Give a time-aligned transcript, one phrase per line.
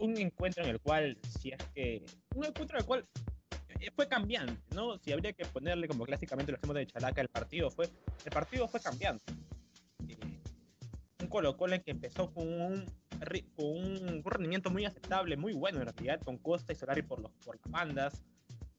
[0.00, 2.04] un encuentro en el cual, si es que,
[2.34, 3.06] un encuentro en el cual
[3.80, 4.98] eh, fue cambiante, ¿no?
[4.98, 7.88] Si habría que ponerle como clásicamente lo hacemos de Chalaca, el partido fue,
[8.24, 9.32] el partido fue cambiante.
[10.08, 10.16] Eh,
[11.20, 12.84] un Colo Colo que empezó con un,
[13.54, 17.30] con un, rendimiento muy aceptable, muy bueno en realidad, con Costa y Solari por, los,
[17.44, 18.22] por las bandas,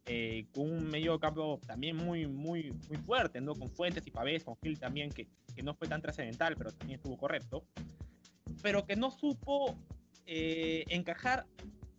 [0.06, 3.54] eh, con un medio campo también muy, muy, muy fuerte, ¿no?
[3.54, 6.98] Con Fuentes y Pavés, con Gil también, que, que no fue tan trascendental, pero también
[6.98, 7.64] estuvo correcto,
[8.64, 9.78] pero que no supo
[10.26, 11.46] eh, encajar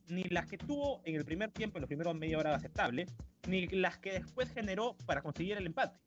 [0.09, 3.07] ni las que tuvo en el primer tiempo, en los primeros media hora aceptable,
[3.49, 5.99] ni las que después generó para conseguir el empate.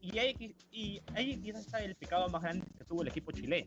[0.00, 3.66] Y ahí, y ahí quizás está el pecado más grande que tuvo el equipo chileno.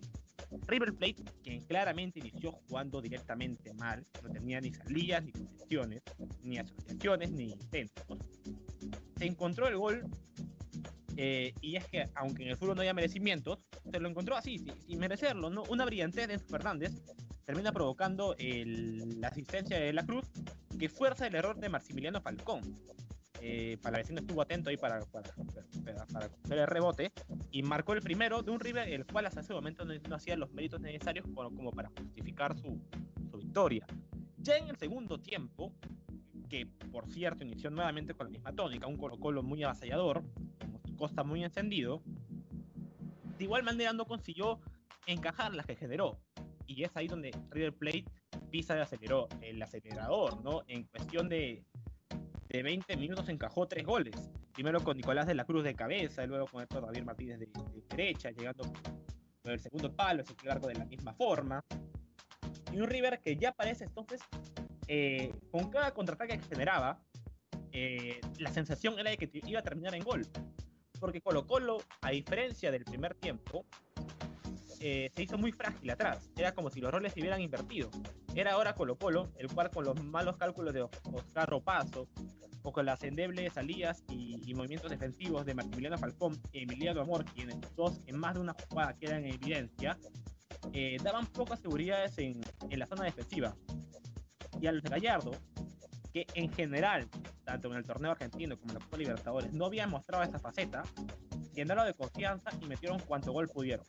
[0.67, 6.03] River Plate, quien claramente inició jugando directamente mal, no tenía ni salidas, ni condiciones,
[6.43, 8.17] ni asociaciones, ni intentos,
[9.17, 10.09] se encontró el gol
[11.17, 13.59] eh, y es que, aunque en el fútbol no haya merecimientos,
[13.91, 15.49] se lo encontró así, sin, merecerlo.
[15.49, 15.63] ¿no?
[15.63, 16.91] Una brillantez de Enzo Fernández
[17.47, 20.25] termina provocando la asistencia de la Cruz,
[20.77, 22.61] que fuerza el error de Maximiliano Falcón.
[23.39, 25.31] Eh, para vecino estuvo atento ahí para, para,
[26.11, 27.13] para, coger el rebote
[27.51, 30.51] y marcó el primero de un River el cual hasta ese momento no, hacía los
[30.51, 32.81] méritos necesarios como, para justificar su,
[33.31, 33.87] su, victoria.
[34.39, 35.71] Ya en el segundo tiempo,
[36.49, 40.21] que por cierto inició nuevamente con la misma tónica, un Colo Colo muy avasallador,
[40.97, 42.01] Costa muy encendido,
[43.37, 44.59] de igual manera no consiguió
[45.05, 46.19] encajar las que generó.
[46.67, 48.05] Y es ahí donde River Plate
[48.51, 50.63] pisa y aceleró el acelerador, ¿no?
[50.67, 51.63] En cuestión de,
[52.49, 54.29] de 20 minutos encajó tres goles.
[54.53, 57.49] Primero con Nicolás de la Cruz de cabeza, y luego con Héctor Javier Martínez de,
[57.89, 58.63] derecha, llegando
[59.43, 61.63] con el segundo palo, ese largo de la misma forma.
[62.71, 64.21] Y un River que ya parece entonces,
[64.87, 67.01] eh, con cada contraataque que generaba,
[67.71, 70.27] eh, la sensación era de que iba a terminar en gol
[70.99, 73.65] porque Colo Colo, a diferencia del primer tiempo,
[74.79, 76.29] eh, se hizo muy frágil atrás.
[76.35, 77.89] Era como si los roles se hubieran invertido.
[78.35, 82.07] Era ahora Colo Colo, el cual con los malos cálculos de Oscar Ropazo,
[82.63, 87.57] o con las endebles salidas y, movimientos defensivos de Maximiliano Falcón y Emiliano Amor, quienes
[87.75, 89.97] dos en más de una jugada quedan en evidencia,
[90.73, 93.55] eh, daban pocas seguridades en, en, la zona defensiva.
[94.59, 95.31] Y al Gallardo,
[96.11, 97.07] que en general
[97.47, 100.83] tanto en el torneo argentino como en la Copa Libertadores, no habían mostrado esa faceta,
[101.55, 103.85] llenaron de confianza y metieron cuanto gol pudieron.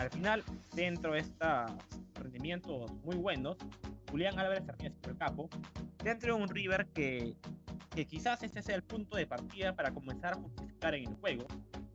[0.00, 1.70] Al final, dentro de estos
[2.14, 3.58] rendimientos muy buenos,
[4.10, 5.50] Julián Álvarez termina siendo el capo,
[6.02, 7.36] dentro de un River que,
[7.94, 11.46] que quizás este sea el punto de partida para comenzar a justificar en el juego,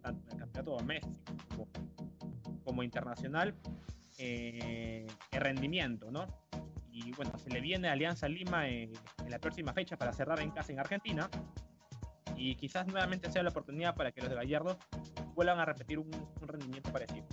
[0.03, 1.67] tanto en el campeonato doméstico como,
[2.63, 3.55] como internacional,
[4.19, 6.27] eh, el rendimiento, ¿no?
[6.91, 8.93] y bueno, se le viene Alianza Lima en,
[9.27, 11.27] la próxima fecha para cerrar en casa en Argentina
[12.37, 14.77] y quizás nuevamente sea la oportunidad para que los de Gallardo
[15.33, 16.11] vuelvan a repetir un
[16.47, 17.25] rendimiento parecido.